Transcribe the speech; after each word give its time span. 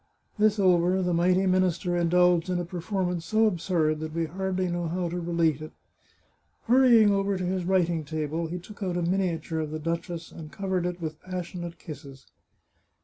This 0.39 0.57
over, 0.57 1.03
the 1.03 1.13
mighty 1.13 1.45
minister 1.45 1.95
in 1.95 2.09
dulged 2.09 2.49
in 2.49 2.57
a 2.59 2.65
performance 2.65 3.23
so 3.23 3.45
absurd 3.45 3.99
that 3.99 4.13
we 4.15 4.25
hardly 4.25 4.67
know 4.67 4.87
how 4.87 5.09
to 5.09 5.19
relate 5.19 5.61
it. 5.61 5.73
Hurrying 6.63 7.11
over 7.11 7.37
to 7.37 7.45
his 7.45 7.65
writing 7.65 8.03
table, 8.03 8.47
he 8.47 8.57
took 8.57 8.81
out 8.81 8.97
a 8.97 9.03
miniature 9.03 9.59
of 9.59 9.69
the 9.69 9.77
duchess, 9.77 10.31
and 10.31 10.51
covered 10.51 10.87
it 10.87 10.99
with 10.99 11.21
passion 11.21 11.63
ate 11.63 11.77
kisses. 11.77 12.25